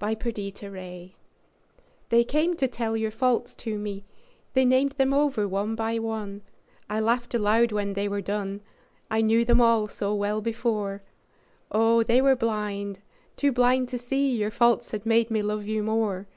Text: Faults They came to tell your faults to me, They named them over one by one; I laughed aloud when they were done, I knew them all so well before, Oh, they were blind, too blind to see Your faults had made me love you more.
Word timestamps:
Faults 0.00 0.24
They 2.08 2.24
came 2.26 2.56
to 2.56 2.66
tell 2.66 2.96
your 2.96 3.10
faults 3.10 3.54
to 3.56 3.78
me, 3.78 4.06
They 4.54 4.64
named 4.64 4.92
them 4.92 5.12
over 5.12 5.46
one 5.46 5.74
by 5.74 5.98
one; 5.98 6.40
I 6.88 7.00
laughed 7.00 7.34
aloud 7.34 7.70
when 7.70 7.92
they 7.92 8.08
were 8.08 8.22
done, 8.22 8.62
I 9.10 9.20
knew 9.20 9.44
them 9.44 9.60
all 9.60 9.86
so 9.88 10.14
well 10.14 10.40
before, 10.40 11.02
Oh, 11.70 12.02
they 12.02 12.22
were 12.22 12.34
blind, 12.34 13.00
too 13.36 13.52
blind 13.52 13.90
to 13.90 13.98
see 13.98 14.34
Your 14.34 14.50
faults 14.50 14.92
had 14.92 15.04
made 15.04 15.30
me 15.30 15.42
love 15.42 15.66
you 15.66 15.82
more. 15.82 16.28